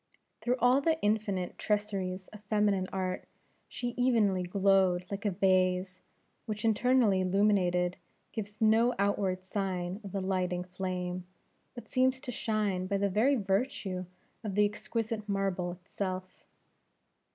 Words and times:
Through 0.41 0.55
all 0.57 0.81
the 0.81 0.99
infinite 1.03 1.59
traceries 1.59 2.27
of 2.29 2.41
feminine 2.45 2.87
art, 2.91 3.27
she 3.67 3.89
evenly 3.89 4.41
glowed 4.41 5.05
like 5.11 5.25
a 5.25 5.29
vase 5.29 6.01
which, 6.47 6.65
internally 6.65 7.21
illuminated, 7.21 7.97
gives 8.31 8.59
no 8.59 8.95
outward 8.97 9.45
sign 9.45 10.01
of 10.03 10.11
the 10.11 10.19
lighting 10.19 10.63
flame, 10.63 11.25
but 11.75 11.87
seems 11.87 12.19
to 12.21 12.31
shine 12.31 12.87
by 12.87 12.97
the 12.97 13.09
very 13.09 13.35
virtue 13.35 14.07
of 14.43 14.55
the 14.55 14.65
exquisite 14.65 15.29
marble 15.29 15.71
itself. 15.73 16.45